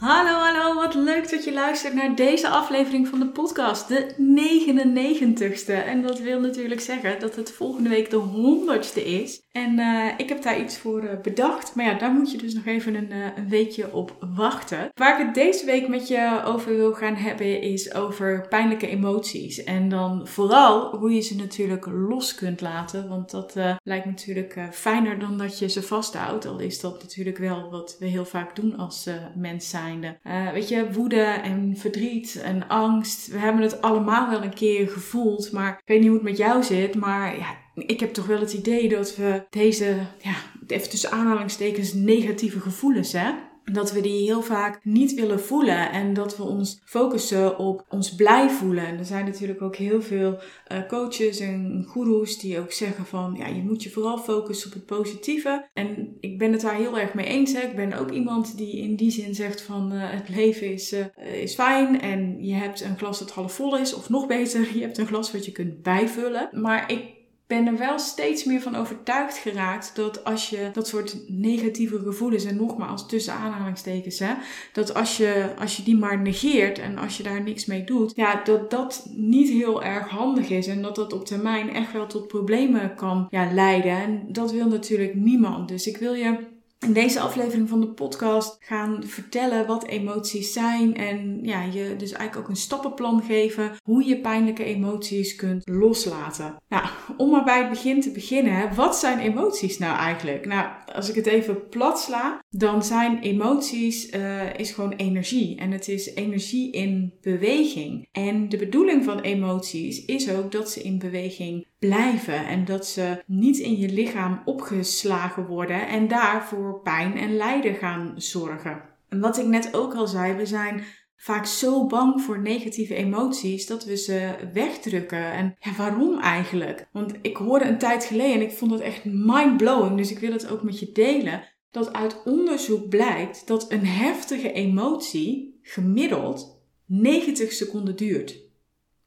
[0.00, 5.84] Hallo, hallo, wat leuk dat je luistert naar deze aflevering van de podcast, de 99ste.
[5.84, 9.42] En dat wil natuurlijk zeggen dat het volgende week de 100ste is.
[9.52, 12.54] En uh, ik heb daar iets voor uh, bedacht, maar ja, daar moet je dus
[12.54, 14.88] nog even een, uh, een weekje op wachten.
[14.94, 19.64] Waar ik het deze week met je over wil gaan hebben is over pijnlijke emoties.
[19.64, 25.18] En dan vooral hoe je ze natuurlijk los kunt laten, want dat lijkt natuurlijk fijner
[25.18, 26.46] dan dat je ze vasthoudt.
[26.46, 30.18] Al is dat natuurlijk wel wat we heel vaak doen als mens zijn.
[30.24, 33.26] Uh, weet je, woede en verdriet en angst.
[33.26, 35.52] We hebben het allemaal wel een keer gevoeld.
[35.52, 36.94] Maar ik weet niet hoe het met jou zit.
[36.94, 40.34] Maar ja, ik heb toch wel het idee dat we deze, ja,
[40.66, 43.30] even tussen aanhalingstekens, negatieve gevoelens, hè
[43.72, 48.14] dat we die heel vaak niet willen voelen en dat we ons focussen op ons
[48.14, 48.86] blij voelen.
[48.86, 50.38] En er zijn natuurlijk ook heel veel
[50.72, 54.74] uh, coaches en goeroes die ook zeggen van ja, je moet je vooral focussen op
[54.74, 55.68] het positieve.
[55.72, 57.52] En ik ben het daar heel erg mee eens.
[57.52, 57.60] Hè.
[57.60, 61.04] Ik ben ook iemand die in die zin zegt van uh, het leven is, uh,
[61.42, 63.94] is fijn en je hebt een glas dat half vol is.
[63.94, 66.48] Of nog beter, je hebt een glas wat je kunt bijvullen.
[66.52, 67.18] Maar ik
[67.50, 72.44] ben er wel steeds meer van overtuigd geraakt dat als je dat soort negatieve gevoelens,
[72.44, 74.34] en nogmaals tussen aanhalingstekens, hè,
[74.72, 78.12] dat als je, als je die maar negeert en als je daar niks mee doet,
[78.16, 82.06] ja, dat dat niet heel erg handig is en dat dat op termijn echt wel
[82.06, 83.92] tot problemen kan ja, leiden.
[83.92, 85.68] En dat wil natuurlijk niemand.
[85.68, 86.38] Dus ik wil je
[86.86, 92.12] in deze aflevering van de podcast gaan vertellen wat emoties zijn en ja, je dus
[92.12, 96.56] eigenlijk ook een stappenplan geven hoe je pijnlijke emoties kunt loslaten.
[96.68, 96.84] Nou,
[97.16, 100.46] om maar bij het begin te beginnen, wat zijn emoties nou eigenlijk?
[100.46, 105.70] Nou, als ik het even plat sla, dan zijn emoties uh, is gewoon energie en
[105.70, 108.08] het is energie in beweging.
[108.12, 113.22] En de bedoeling van emoties is ook dat ze in beweging blijven en dat ze
[113.26, 118.82] niet in je lichaam opgeslagen worden en daarvoor pijn en lijden gaan zorgen.
[119.08, 120.84] En wat ik net ook al zei, we zijn
[121.16, 125.32] vaak zo bang voor negatieve emoties dat we ze wegdrukken.
[125.32, 126.88] En ja, waarom eigenlijk?
[126.92, 130.32] Want ik hoorde een tijd geleden en ik vond het echt mind-blowing, dus ik wil
[130.32, 131.42] het ook met je delen.
[131.70, 138.38] Dat uit onderzoek blijkt dat een heftige emotie gemiddeld 90 seconden duurt.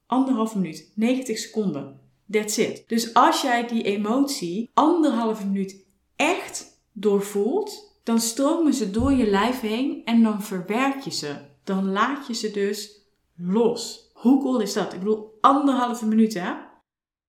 [0.05, 2.03] Anderhalf minuut, 90 seconden.
[2.31, 2.84] That's it.
[2.88, 5.85] Dus als jij die emotie anderhalve minuut
[6.16, 11.35] echt doorvoelt, dan stromen ze door je lijf heen en dan verwerk je ze.
[11.63, 13.07] Dan laat je ze dus
[13.38, 14.11] los.
[14.13, 14.94] Hoe cool is dat?
[14.94, 16.53] Ik bedoel, anderhalve minuut hè?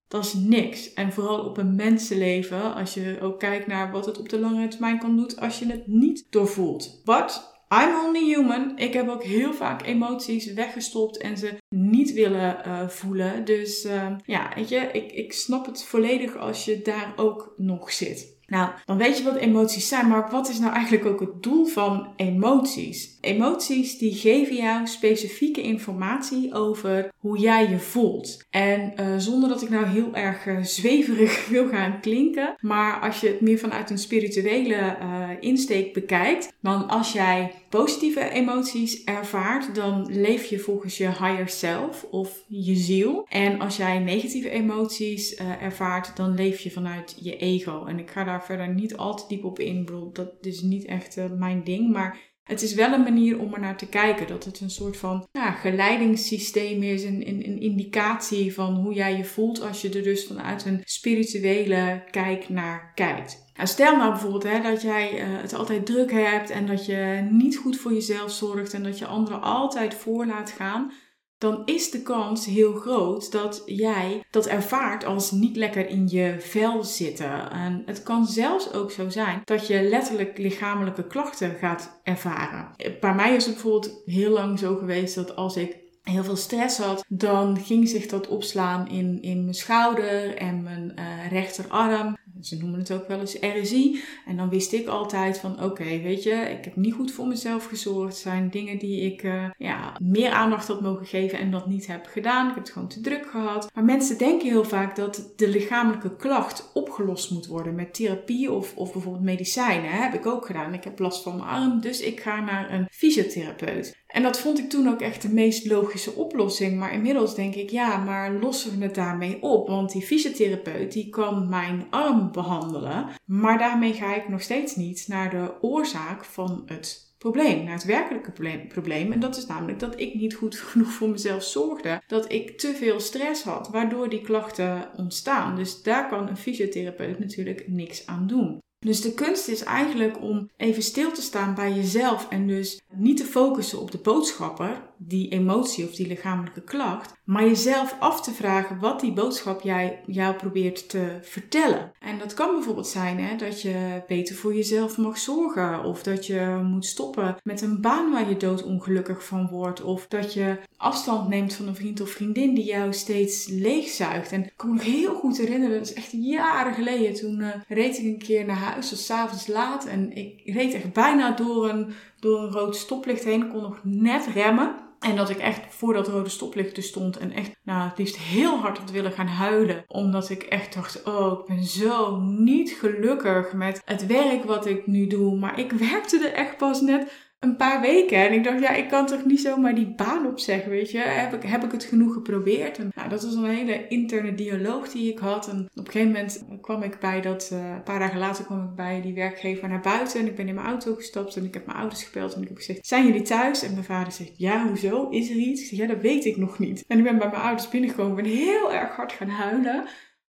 [0.08, 0.92] Dat is niks.
[0.92, 4.68] En vooral op een mensenleven, als je ook kijkt naar wat het op de lange
[4.68, 7.00] termijn kan doen als je het niet doorvoelt.
[7.04, 8.78] But I'm only human.
[8.78, 13.44] Ik heb ook heel vaak emoties weggestopt en ze niet willen uh, voelen.
[13.44, 17.92] Dus uh, ja, weet je, ik, ik snap het volledig als je daar ook nog
[17.92, 18.33] zit.
[18.54, 21.66] Nou, dan weet je wat emoties zijn, maar wat is nou eigenlijk ook het doel
[21.66, 23.18] van emoties?
[23.20, 28.44] Emoties die geven jou specifieke informatie over hoe jij je voelt.
[28.50, 33.20] En uh, zonder dat ik nou heel erg uh, zweverig wil gaan klinken, maar als
[33.20, 39.74] je het meer vanuit een spirituele uh, insteek bekijkt, dan als jij positieve emoties ervaart,
[39.74, 43.26] dan leef je volgens je higher self of je ziel.
[43.28, 47.84] En als jij negatieve emoties ervaart, dan leef je vanuit je ego.
[47.84, 49.84] En ik ga daar verder niet al te diep op in.
[49.84, 51.92] Bedoel, dat is niet echt uh, mijn ding.
[51.92, 54.26] Maar het is wel een manier om er naar te kijken.
[54.26, 57.04] Dat het een soort van ja, geleidingssysteem is.
[57.04, 60.80] Een, een, een indicatie van hoe jij je voelt als je er dus vanuit een
[60.84, 63.42] spirituele kijk naar kijkt.
[63.54, 67.28] Nou, stel nou bijvoorbeeld hè, dat jij uh, het altijd druk hebt en dat je
[67.30, 70.92] niet goed voor jezelf zorgt en dat je anderen altijd voor laat gaan
[71.38, 76.36] dan is de kans heel groot dat jij dat ervaart als niet lekker in je
[76.38, 77.50] vel zitten.
[77.50, 82.68] En het kan zelfs ook zo zijn dat je letterlijk lichamelijke klachten gaat ervaren.
[83.00, 86.78] Bij mij is het bijvoorbeeld heel lang zo geweest dat als ik heel veel stress
[86.78, 92.16] had, dan ging zich dat opslaan in, in mijn schouder en mijn uh, rechterarm.
[92.40, 94.02] Ze noemen het ook wel eens RSI.
[94.26, 97.66] En dan wist ik altijd van oké, weet je, ik heb niet goed voor mezelf
[97.66, 98.12] gezorgd.
[98.12, 101.86] Het zijn dingen die ik uh, ja, meer aandacht had mogen geven en dat niet
[101.86, 102.48] heb gedaan.
[102.48, 103.70] Ik heb het gewoon te druk gehad.
[103.74, 108.76] Maar mensen denken heel vaak dat de lichamelijke klacht opgelost moet worden met therapie of,
[108.76, 109.90] of bijvoorbeeld medicijnen.
[109.90, 110.74] Heb ik ook gedaan.
[110.74, 114.02] Ik heb last van mijn arm, dus ik ga naar een fysiotherapeut.
[114.14, 116.78] En dat vond ik toen ook echt de meest logische oplossing.
[116.78, 119.68] Maar inmiddels denk ik, ja, maar lossen we het daarmee op?
[119.68, 123.06] Want die fysiotherapeut die kan mijn arm behandelen.
[123.24, 127.84] Maar daarmee ga ik nog steeds niet naar de oorzaak van het probleem, naar het
[127.84, 128.32] werkelijke
[128.68, 129.12] probleem.
[129.12, 132.02] En dat is namelijk dat ik niet goed genoeg voor mezelf zorgde.
[132.06, 135.56] Dat ik te veel stress had, waardoor die klachten ontstaan.
[135.56, 138.62] Dus daar kan een fysiotherapeut natuurlijk niks aan doen.
[138.84, 143.16] Dus de kunst is eigenlijk om even stil te staan bij jezelf en dus niet
[143.16, 148.30] te focussen op de boodschapper, die emotie of die lichamelijke klacht, maar jezelf af te
[148.30, 151.92] vragen wat die boodschap jij, jou probeert te vertellen.
[152.00, 156.26] En dat kan bijvoorbeeld zijn hè, dat je beter voor jezelf mag zorgen, of dat
[156.26, 161.28] je moet stoppen met een baan waar je doodongelukkig van wordt, of dat je afstand
[161.28, 164.32] neemt van een vriend of vriendin die jou steeds leegzuigt.
[164.32, 167.48] En ik kan me nog heel goed herinneren, dat is echt jaren geleden, toen uh,
[167.68, 171.68] reed ik een keer naar huis, was s'avonds laat, en ik reed echt bijna door
[171.68, 174.83] een, door een rood stoplicht heen, kon nog net remmen.
[175.04, 178.16] En dat ik echt voor dat rode stoplicht dus stond en echt, nou, het liefst
[178.16, 179.84] heel hard had willen gaan huilen.
[179.88, 184.86] Omdat ik echt dacht, oh, ik ben zo niet gelukkig met het werk wat ik
[184.86, 185.38] nu doe.
[185.38, 187.12] Maar ik werkte er echt pas net
[187.44, 188.16] een paar weken.
[188.16, 190.98] En ik dacht, ja, ik kan toch niet zomaar die baan opzeggen, weet je.
[190.98, 192.78] Heb ik, heb ik het genoeg geprobeerd?
[192.78, 195.48] En nou, dat was een hele interne dialoog die ik had.
[195.48, 198.64] En op een gegeven moment kwam ik bij dat, uh, een paar dagen later kwam
[198.64, 200.20] ik bij die werkgever naar buiten.
[200.20, 202.34] En ik ben in mijn auto gestapt en ik heb mijn ouders gebeld.
[202.34, 203.62] En ik heb gezegd, zijn jullie thuis?
[203.62, 205.08] En mijn vader zegt, ja, hoezo?
[205.08, 205.62] Is er iets?
[205.62, 206.84] Ik zeg, ja, dat weet ik nog niet.
[206.88, 208.16] En ik ben bij mijn ouders binnengekomen.
[208.16, 209.84] ben heel erg hard gaan huilen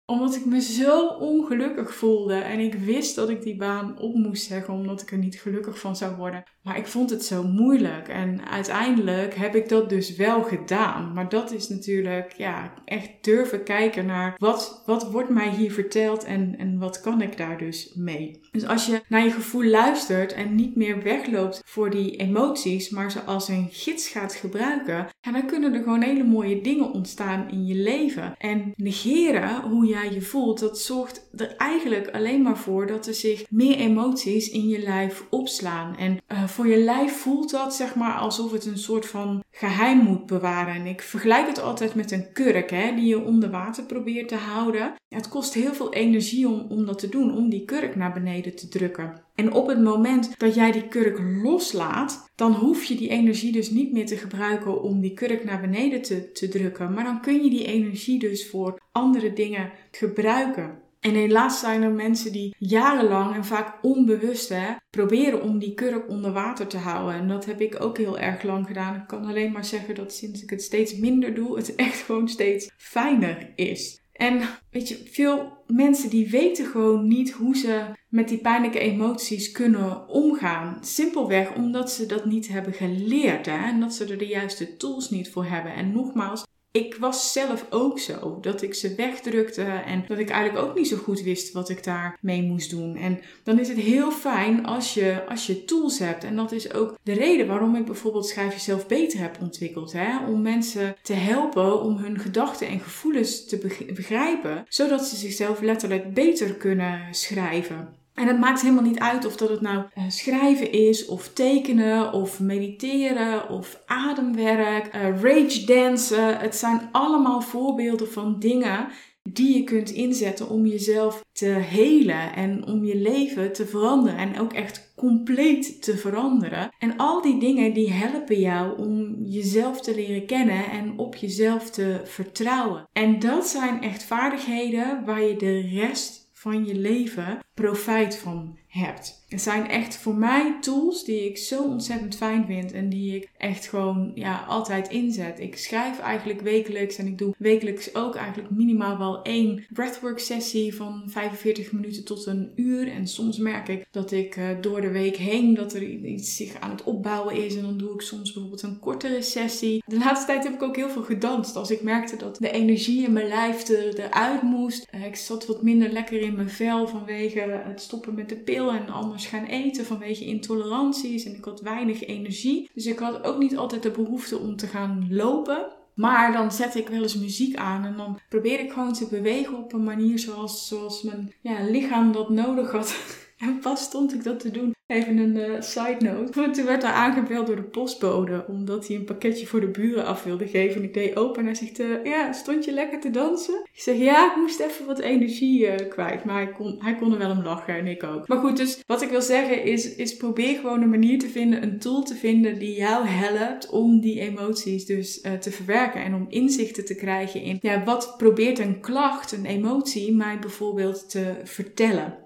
[0.07, 4.47] omdat ik me zo ongelukkig voelde en ik wist dat ik die baan op moest
[4.47, 6.45] zeggen omdat ik er niet gelukkig van zou worden.
[6.63, 11.13] Maar ik vond het zo moeilijk en uiteindelijk heb ik dat dus wel gedaan.
[11.13, 16.25] Maar dat is natuurlijk ja, echt durven kijken naar wat, wat wordt mij hier verteld
[16.25, 18.41] en, en wat kan ik daar dus mee.
[18.51, 23.11] Dus als je naar je gevoel luistert en niet meer wegloopt voor die emoties, maar
[23.11, 27.67] ze als een gids gaat gebruiken, dan kunnen er gewoon hele mooie dingen ontstaan in
[27.67, 28.35] je leven.
[28.39, 33.15] En negeren hoe jij je voelt, dat zorgt er eigenlijk alleen maar voor dat er
[33.15, 35.97] zich meer emoties in je lijf opslaan.
[35.97, 39.99] En uh, voor je lijf voelt dat zeg maar alsof het een soort van geheim
[39.99, 40.75] moet bewaren.
[40.75, 44.37] En ik vergelijk het altijd met een kurk hè, die je onder water probeert te
[44.37, 44.95] houden.
[45.09, 48.57] het kost heel veel energie om, om dat te doen, om die kurk naar beneden
[48.57, 49.23] te drukken.
[49.35, 53.71] En op het moment dat jij die kurk loslaat, dan hoef je die energie dus
[53.71, 56.93] niet meer te gebruiken om die kurk naar beneden te, te drukken.
[56.93, 60.83] Maar dan kun je die energie dus voor andere dingen gebruiken.
[61.01, 66.09] En helaas zijn er mensen die jarenlang en vaak onbewust hè, proberen om die kurk
[66.09, 67.15] onder water te houden.
[67.15, 68.95] En dat heb ik ook heel erg lang gedaan.
[68.95, 72.29] Ik kan alleen maar zeggen dat sinds ik het steeds minder doe, het echt gewoon
[72.29, 74.03] steeds fijner is.
[74.15, 74.41] En
[74.71, 80.09] weet je, veel mensen die weten gewoon niet hoe ze met die pijnlijke emoties kunnen
[80.09, 80.79] omgaan.
[80.81, 83.65] Simpelweg omdat ze dat niet hebben geleerd hè?
[83.65, 85.75] en dat ze er de juiste tools niet voor hebben.
[85.75, 86.45] En nogmaals,
[86.77, 88.39] ik was zelf ook zo.
[88.41, 91.85] Dat ik ze wegdrukte en dat ik eigenlijk ook niet zo goed wist wat ik
[91.85, 92.97] daarmee moest doen.
[92.97, 96.25] En dan is het heel fijn als je, als je tools hebt.
[96.25, 99.93] En dat is ook de reden waarom ik bijvoorbeeld Schrijf Jezelf Beter heb ontwikkeld.
[99.93, 100.27] Hè?
[100.27, 104.65] Om mensen te helpen om hun gedachten en gevoelens te begrijpen.
[104.69, 108.04] Zodat ze zichzelf letterlijk beter kunnen schrijven.
[108.15, 112.13] En het maakt helemaal niet uit of dat het nou uh, schrijven is, of tekenen,
[112.13, 116.39] of mediteren, of ademwerk, uh, rage dansen.
[116.39, 118.89] Het zijn allemaal voorbeelden van dingen
[119.31, 124.41] die je kunt inzetten om jezelf te helen en om je leven te veranderen en
[124.41, 126.69] ook echt compleet te veranderen.
[126.79, 131.71] En al die dingen die helpen jou om jezelf te leren kennen en op jezelf
[131.71, 132.89] te vertrouwen.
[132.93, 139.23] En dat zijn echt vaardigheden waar je de rest van je leven profijt van hebt.
[139.29, 143.29] Het zijn echt voor mij tools die ik zo ontzettend fijn vind en die ik
[143.37, 145.41] echt gewoon ja, altijd inzet.
[145.41, 150.75] Ik schrijf eigenlijk wekelijks en ik doe wekelijks ook eigenlijk minimaal wel één breathwork sessie
[150.75, 152.89] van 45 minuten tot een uur.
[152.89, 156.61] En soms merk ik dat ik uh, door de week heen dat er iets zich
[156.61, 159.83] aan het opbouwen is en dan doe ik soms bijvoorbeeld een kortere sessie.
[159.87, 163.05] De laatste tijd heb ik ook heel veel gedanst als ik merkte dat de energie
[163.05, 164.87] in mijn lijf er, eruit moest.
[164.95, 168.64] Uh, ik zat wat minder lekker in mijn vel vanwege het stoppen met de pil
[168.71, 172.71] en anders gaan eten vanwege intoleranties en ik had weinig energie.
[172.75, 175.67] Dus ik had ook niet altijd de behoefte om te gaan lopen.
[175.95, 179.57] Maar dan zet ik wel eens muziek aan en dan probeer ik gewoon te bewegen
[179.57, 182.97] op een manier zoals, zoals mijn ja, lichaam dat nodig had.
[183.39, 184.73] En pas stond ik dat te doen.
[184.87, 186.41] Even een uh, side note.
[186.41, 188.45] Want toen werd er aangebeld door de postbode.
[188.49, 190.77] Omdat hij een pakketje voor de buren af wilde geven.
[190.77, 193.55] En ik deed open en hij zegt, uh, ja, stond je lekker te dansen?
[193.55, 196.25] Ik zeg, ja, ik moest even wat energie uh, kwijt.
[196.25, 198.29] Maar hij kon, hij kon er wel om lachen en ik ook.
[198.29, 201.63] Maar goed, dus wat ik wil zeggen is, is probeer gewoon een manier te vinden.
[201.63, 206.05] Een tool te vinden die jou helpt om die emoties dus te verwerken.
[206.05, 211.11] En om inzichten te krijgen in, ja, wat probeert een klacht, een emotie mij bijvoorbeeld
[211.11, 212.24] te vertellen.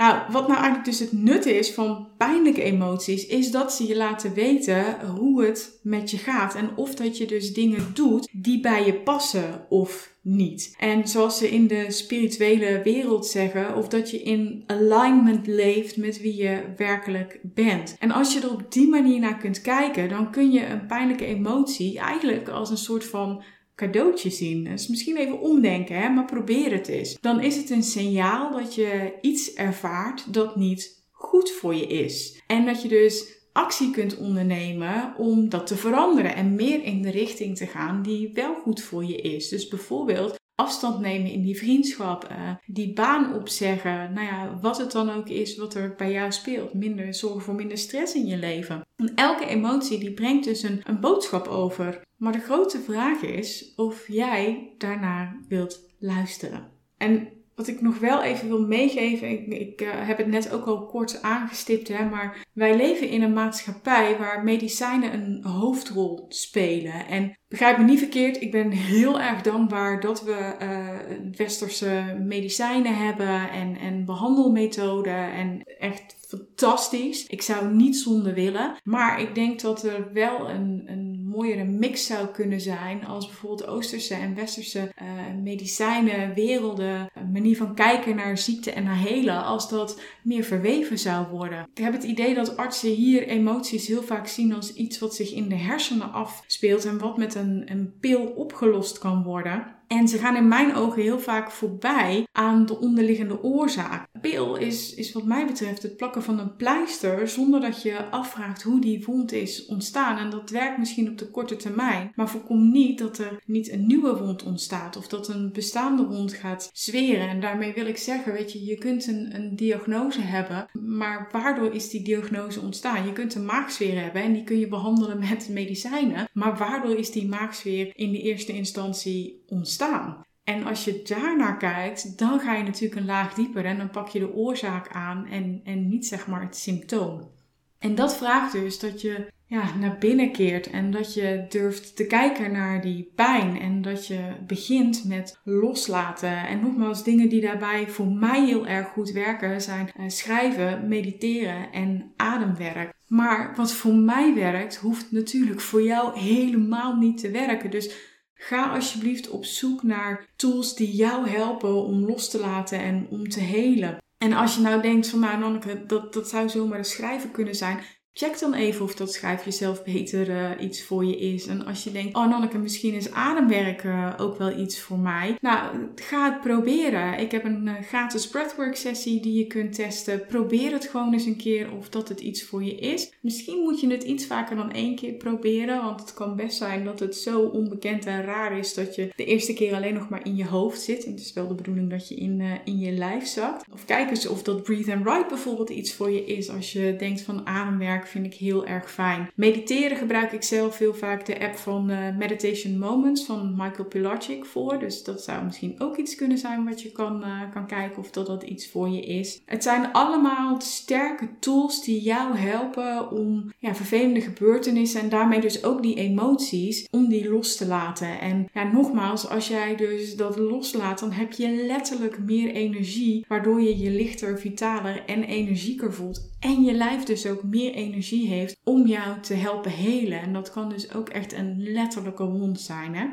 [0.00, 3.96] Nou, wat nou eigenlijk dus het nut is van pijnlijke emoties, is dat ze je
[3.96, 6.54] laten weten hoe het met je gaat.
[6.54, 10.74] En of dat je dus dingen doet die bij je passen of niet.
[10.78, 16.20] En zoals ze in de spirituele wereld zeggen, of dat je in alignment leeft met
[16.20, 17.96] wie je werkelijk bent.
[17.98, 21.26] En als je er op die manier naar kunt kijken, dan kun je een pijnlijke
[21.26, 23.42] emotie eigenlijk als een soort van
[23.80, 24.64] cadeautje zien.
[24.64, 26.08] Dus misschien even omdenken, hè?
[26.08, 27.20] maar probeer het eens.
[27.20, 32.42] Dan is het een signaal dat je iets ervaart dat niet goed voor je is.
[32.46, 37.10] En dat je dus actie kunt ondernemen om dat te veranderen en meer in de
[37.10, 39.48] richting te gaan die wel goed voor je is.
[39.48, 44.92] Dus bijvoorbeeld afstand nemen in die vriendschap, uh, die baan opzeggen, nou ja, wat het
[44.92, 46.74] dan ook is wat er bij jou speelt.
[46.74, 48.86] Minder zorgen voor minder stress in je leven.
[48.96, 52.02] En elke emotie die brengt dus een, een boodschap over.
[52.16, 56.68] Maar de grote vraag is of jij daarnaar wilt luisteren.
[56.96, 57.28] En
[57.60, 60.86] wat ik nog wel even wil meegeven, ik, ik uh, heb het net ook al
[60.86, 67.06] kort aangestipt, hè, maar wij leven in een maatschappij waar medicijnen een hoofdrol spelen.
[67.06, 72.96] En begrijp me niet verkeerd, ik ben heel erg dankbaar dat we uh, westerse medicijnen
[72.96, 77.26] hebben en, en behandelmethoden en echt fantastisch.
[77.26, 78.74] Ik zou niet zonder willen.
[78.82, 83.66] Maar ik denk dat er wel een, een mooiere mix zou kunnen zijn als bijvoorbeeld
[83.66, 89.68] Oosterse en Westerse uh, medicijnen, werelden, manier van kijken naar ziekte en naar helen, als
[89.68, 91.68] dat meer verweven zou worden.
[91.74, 95.32] Ik heb het idee dat artsen hier emoties heel vaak zien als iets wat zich
[95.32, 99.78] in de hersenen afspeelt en wat met een, een pil opgelost kan worden.
[99.86, 104.06] En ze gaan in mijn ogen heel vaak voorbij aan de onderliggende oorzaak.
[104.20, 108.62] Pil is, is wat mij betreft het plakken van een pleister zonder dat je afvraagt
[108.62, 110.18] hoe die wond is ontstaan.
[110.18, 113.86] En dat werkt misschien op de korte termijn, maar voorkom niet dat er niet een
[113.86, 117.28] nieuwe wond ontstaat of dat een bestaande wond gaat zweren.
[117.28, 121.74] En daarmee wil ik zeggen, weet je, je kunt een, een diagnose hebben, maar waardoor
[121.74, 123.06] is die diagnose ontstaan?
[123.06, 127.10] Je kunt een maagzweer hebben en die kun je behandelen met medicijnen, maar waardoor is
[127.10, 130.24] die maagzweer in de eerste instantie ontstaan?
[130.50, 134.08] En als je daarnaar kijkt, dan ga je natuurlijk een laag dieper en dan pak
[134.08, 137.30] je de oorzaak aan en, en niet zeg maar het symptoom.
[137.78, 142.06] En dat vraagt dus dat je ja, naar binnen keert en dat je durft te
[142.06, 146.46] kijken naar die pijn en dat je begint met loslaten.
[146.46, 151.72] En nogmaals, dingen die daarbij voor mij heel erg goed werken zijn eh, schrijven, mediteren
[151.72, 152.92] en ademwerk.
[153.06, 157.70] Maar wat voor mij werkt, hoeft natuurlijk voor jou helemaal niet te werken.
[157.70, 158.08] Dus
[158.42, 163.28] Ga alsjeblieft op zoek naar tools die jou helpen om los te laten en om
[163.28, 163.98] te helen.
[164.18, 167.54] En als je nou denkt van nou Nanneke, dat, dat zou zomaar een schrijven kunnen
[167.54, 167.80] zijn.
[168.20, 171.46] Check dan even of dat schrijf jezelf beter uh, iets voor je is.
[171.46, 175.36] En als je denkt, oh Nanneke, misschien is ademwerken uh, ook wel iets voor mij.
[175.40, 177.18] Nou, ga het proberen.
[177.18, 180.26] Ik heb een uh, gratis breathwork sessie die je kunt testen.
[180.26, 183.12] Probeer het gewoon eens een keer of dat het iets voor je is.
[183.20, 185.84] Misschien moet je het iets vaker dan één keer proberen.
[185.84, 189.24] Want het kan best zijn dat het zo onbekend en raar is dat je de
[189.24, 191.04] eerste keer alleen nog maar in je hoofd zit.
[191.04, 193.64] En het is wel de bedoeling dat je in, in je lijf zakt.
[193.72, 196.50] Of kijk eens of dat breathe and write bijvoorbeeld iets voor je is.
[196.50, 199.30] Als je denkt van ademwerk vind ik heel erg fijn.
[199.34, 204.44] Mediteren gebruik ik zelf heel vaak de app van uh, Meditation Moments van Michael Pilarczyk
[204.44, 204.78] voor.
[204.78, 208.10] Dus dat zou misschien ook iets kunnen zijn wat je kan, uh, kan kijken of
[208.10, 209.40] dat dat iets voor je is.
[209.44, 215.64] Het zijn allemaal sterke tools die jou helpen om ja, vervelende gebeurtenissen en daarmee dus
[215.64, 218.20] ook die emoties, om die los te laten.
[218.20, 223.60] En ja, nogmaals, als jij dus dat loslaat, dan heb je letterlijk meer energie, waardoor
[223.60, 226.30] je je lichter, vitaler en energieker voelt.
[226.40, 230.20] En je lijf dus ook meer energie heeft om jou te helpen helen.
[230.20, 232.94] En dat kan dus ook echt een letterlijke wond zijn.
[232.94, 233.06] Hè?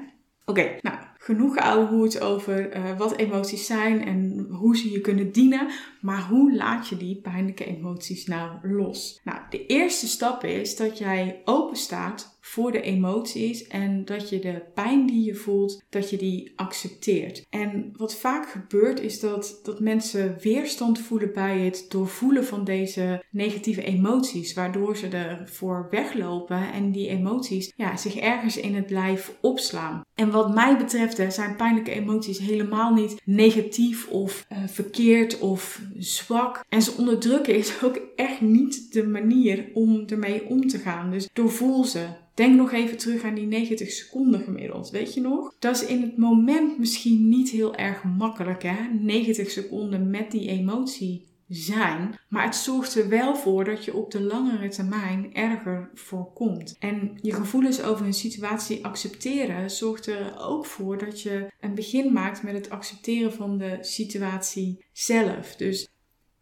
[0.46, 5.67] Oké, nou, genoeg ouwehoed over uh, wat emoties zijn en hoe ze je kunnen dienen.
[6.01, 9.22] Maar hoe laat je die pijnlijke emoties nou los?
[9.24, 14.39] Nou, de eerste stap is dat jij open staat voor de emoties en dat je
[14.39, 17.45] de pijn die je voelt, dat je die accepteert.
[17.49, 23.23] En wat vaak gebeurt is dat, dat mensen weerstand voelen bij het doorvoelen van deze
[23.31, 29.37] negatieve emoties, waardoor ze ervoor weglopen en die emoties ja, zich ergens in het lijf
[29.41, 30.01] opslaan.
[30.15, 36.63] En wat mij betreft zijn pijnlijke emoties helemaal niet negatief of uh, verkeerd of zwak.
[36.69, 41.11] En ze onderdrukken is ook echt niet de manier om ermee om te gaan.
[41.11, 42.05] Dus doorvoel ze.
[42.38, 44.89] Denk nog even terug aan die 90 seconden gemiddeld.
[44.89, 45.56] Weet je nog?
[45.60, 48.75] Dat is in het moment misschien niet heel erg makkelijk, hè?
[49.00, 52.20] 90 seconden met die emotie zijn.
[52.29, 56.75] Maar het zorgt er wel voor dat je op de langere termijn erger voorkomt.
[56.79, 62.13] En je gevoelens over een situatie accepteren zorgt er ook voor dat je een begin
[62.13, 65.56] maakt met het accepteren van de situatie zelf.
[65.56, 65.88] Dus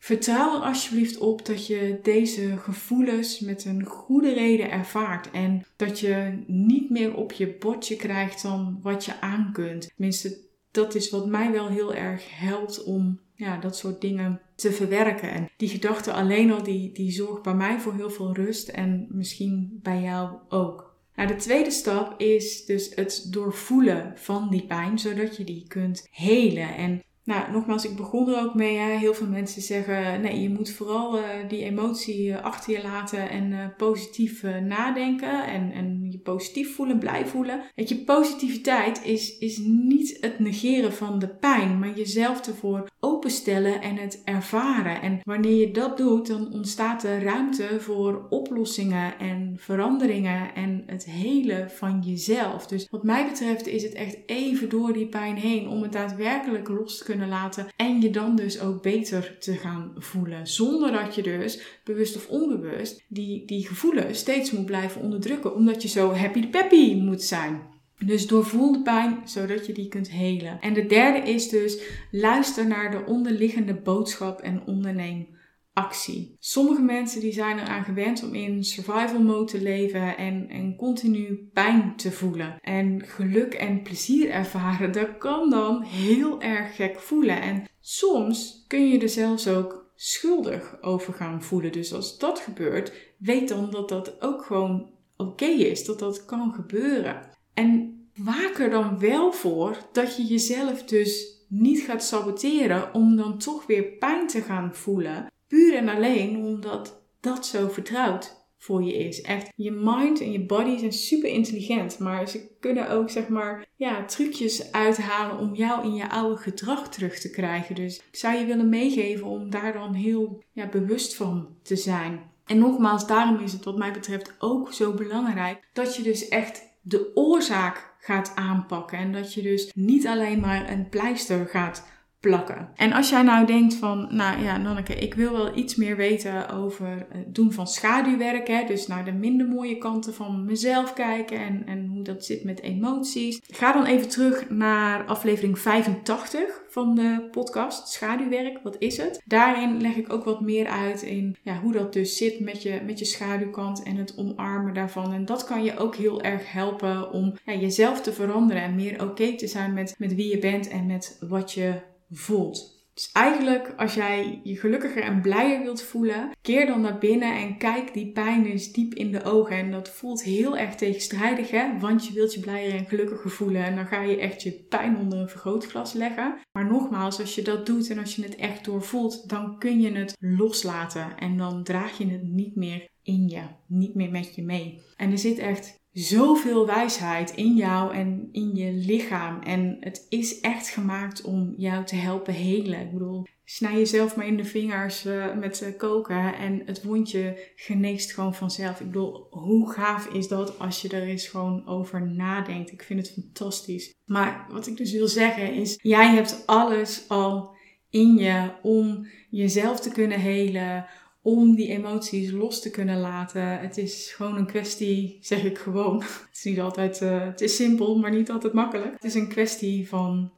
[0.06, 6.00] Vertrouw er alsjeblieft op dat je deze gevoelens met een goede reden ervaart en dat
[6.00, 9.92] je niet meer op je bordje krijgt dan wat je aan kunt.
[9.96, 10.38] Tenminste,
[10.72, 15.32] dat is wat mij wel heel erg helpt om ja, dat soort dingen te verwerken.
[15.32, 19.08] En die gedachte alleen al, die, die zorgt bij mij voor heel veel rust en
[19.10, 20.96] misschien bij jou ook.
[21.16, 26.08] Nou, de tweede stap is dus het doorvoelen van die pijn, zodat je die kunt
[26.12, 26.76] helen.
[26.76, 28.78] En nou, nogmaals, ik begon er ook mee.
[28.78, 28.98] Hè.
[28.98, 33.30] Heel veel mensen zeggen: nee, je moet vooral uh, die emotie uh, achter je laten
[33.30, 35.48] en uh, positief nadenken.
[35.48, 37.62] En, en je positief voelen, blij voelen.
[37.76, 43.82] Weet je, positiviteit is, is niet het negeren van de pijn, maar jezelf ervoor openstellen
[43.82, 45.02] en het ervaren.
[45.02, 51.06] En wanneer je dat doet, dan ontstaat er ruimte voor oplossingen en veranderingen en het
[51.06, 52.68] hele van jezelf.
[52.68, 56.68] Dus wat mij betreft is het echt even door die pijn heen om het daadwerkelijk
[56.68, 60.48] los te kunnen laten en je dan dus ook beter te gaan voelen.
[60.48, 65.82] Zonder dat je dus, bewust of onbewust, die, die gevoelens steeds moet blijven onderdrukken, omdat
[65.82, 67.62] je zo happy peppy moet zijn.
[68.06, 70.62] Dus doorvoel de pijn zodat je die kunt helen.
[70.62, 71.82] En de derde is dus
[72.12, 75.28] luister naar de onderliggende boodschap en onderneem
[75.76, 76.36] actie.
[76.40, 81.50] Sommige mensen die zijn eraan gewend om in survival mode te leven en, en continu
[81.54, 82.58] pijn te voelen.
[82.62, 87.42] En geluk en plezier ervaren, dat kan dan heel erg gek voelen.
[87.42, 91.72] En soms kun je er zelfs ook schuldig over gaan voelen.
[91.72, 96.54] Dus als dat gebeurt, weet dan dat dat ook gewoon oké is, dat dat kan
[96.54, 97.30] gebeuren.
[97.54, 103.38] En waak er dan wel voor dat je jezelf dus niet gaat saboteren om dan
[103.38, 105.34] toch weer pijn te gaan voelen.
[105.48, 109.22] Puur en alleen omdat dat zo vertrouwd voor je is.
[109.22, 113.66] Echt, je mind en je body zijn super intelligent, maar ze kunnen ook zeg maar
[113.76, 117.76] ja, trucjes uithalen om jou in je oude gedrag terug te krijgen.
[117.76, 122.34] Dus ik zou je willen meegeven om daar dan heel ja, bewust van te zijn.
[122.46, 126.64] En nogmaals, daarom is het wat mij betreft ook zo belangrijk dat je dus echt
[126.82, 131.88] de oorzaak gaat aanpakken en dat je dus niet alleen maar een pleister gaat
[132.26, 132.70] plakken.
[132.76, 136.50] En als jij nou denkt van, nou ja, Nanneke, ik wil wel iets meer weten
[136.50, 141.38] over het doen van schaduwwerk, hè, dus naar de minder mooie kanten van mezelf kijken
[141.38, 143.42] en, en hoe dat zit met emoties.
[143.48, 148.60] Ga dan even terug naar aflevering 85 van de podcast Schaduwwerk.
[148.64, 149.22] Wat is het?
[149.26, 152.82] Daarin leg ik ook wat meer uit in ja, hoe dat dus zit met je,
[152.86, 155.14] met je schaduwkant en het omarmen daarvan.
[155.14, 159.02] En dat kan je ook heel erg helpen om ja, jezelf te veranderen en meer
[159.02, 161.74] oké te zijn met, met wie je bent en met wat je
[162.18, 162.76] voelt.
[162.96, 167.58] Dus eigenlijk, als jij je gelukkiger en blijer wilt voelen, keer dan naar binnen en
[167.58, 169.56] kijk die pijn eens diep in de ogen.
[169.56, 171.80] En dat voelt heel erg tegenstrijdig, hè?
[171.80, 173.64] Want je wilt je blijer en gelukkiger voelen.
[173.64, 176.38] En dan ga je echt je pijn onder een vergrootglas leggen.
[176.52, 179.92] Maar nogmaals, als je dat doet en als je het echt doorvoelt, dan kun je
[179.92, 181.18] het loslaten.
[181.18, 184.82] En dan draag je het niet meer in je, niet meer met je mee.
[184.96, 189.42] En er zit echt zoveel wijsheid in jou en in je lichaam.
[189.42, 192.80] En het is echt gemaakt om jou te helpen helen.
[192.80, 197.52] Ik bedoel, snij jezelf maar in de vingers uh, met uh, koken en het wondje
[197.56, 198.80] geneest gewoon vanzelf.
[198.80, 202.72] Ik bedoel, hoe gaaf is dat als je er eens gewoon over nadenkt?
[202.72, 203.94] Ik vind het fantastisch.
[204.06, 207.56] Maar wat ik dus wil zeggen is, jij hebt alles al
[207.90, 210.86] in je om jezelf te kunnen helen
[211.26, 213.60] om die emoties los te kunnen laten.
[213.60, 215.98] Het is gewoon een kwestie, zeg ik gewoon.
[216.30, 218.94] Het is niet altijd, uh, het is simpel, maar niet altijd makkelijk.
[218.94, 220.32] Het is een kwestie van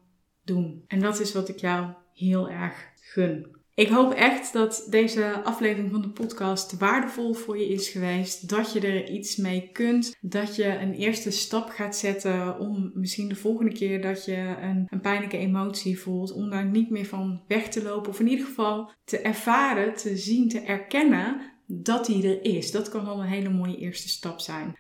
[0.44, 0.84] doen.
[0.88, 3.57] En dat is wat ik jou heel erg gun.
[3.78, 8.50] Ik hoop echt dat deze aflevering van de podcast waardevol voor je is geweest.
[8.50, 10.16] Dat je er iets mee kunt.
[10.22, 14.86] Dat je een eerste stap gaat zetten om misschien de volgende keer dat je een,
[14.90, 18.10] een pijnlijke emotie voelt, om daar niet meer van weg te lopen.
[18.10, 22.72] Of in ieder geval te ervaren, te zien, te erkennen dat die er is.
[22.72, 24.78] Dat kan al een hele mooie eerste stap zijn.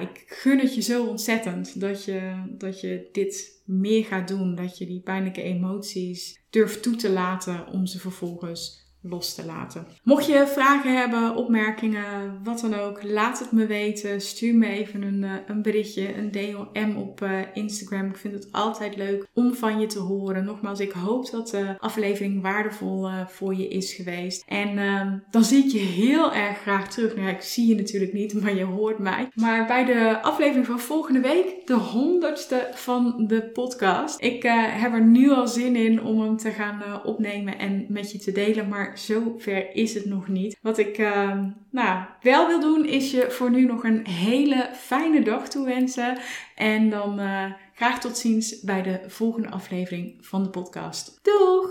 [0.00, 4.54] Ik gun het je zo ontzettend dat je, dat je dit meer gaat doen.
[4.54, 9.86] Dat je die pijnlijke emoties durft toe te laten om ze vervolgens los te laten.
[10.02, 14.20] Mocht je vragen hebben, opmerkingen, wat dan ook, laat het me weten.
[14.20, 18.08] Stuur me even een, eh, een berichtje, een DM op uh, Instagram.
[18.08, 20.44] Ik vind het altijd leuk om van je te horen.
[20.44, 24.44] Nogmaals, ik hoop dat de aflevering waardevol uh, voor je is geweest.
[24.46, 27.16] En ehm, dan zie ik je heel erg graag terug.
[27.16, 29.28] Nou, ik zie je natuurlijk niet, maar je hoort mij.
[29.34, 34.22] Maar bij de aflevering van volgende week, de honderdste van de podcast.
[34.22, 38.18] Ik heb er nu al zin in om hem te gaan opnemen en met je
[38.18, 38.68] te delen.
[38.68, 40.58] Maar zover is het nog niet.
[40.62, 41.38] Wat ik uh,
[41.70, 46.18] nou, wel wil doen, is je voor nu nog een hele fijne dag toewensen.
[46.54, 51.20] En dan uh, graag tot ziens bij de volgende aflevering van de podcast.
[51.22, 51.70] Doeg!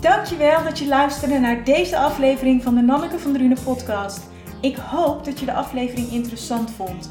[0.00, 4.30] Dankjewel dat je luisterde naar deze aflevering van de Nanneke van Drunen podcast.
[4.60, 7.10] Ik hoop dat je de aflevering interessant vond.